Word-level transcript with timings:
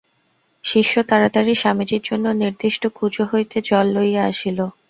শিষ্য 0.63 0.93
তাড়াতাড়ি 1.09 1.53
স্বামীজীর 1.55 2.03
জন্য 2.03 2.25
নির্দিষ্ট 2.41 2.83
কুঁজো 2.95 3.23
হইতে 3.31 3.57
জল 3.61 3.85
লইয়া 3.95 4.23
আসিল। 4.25 4.59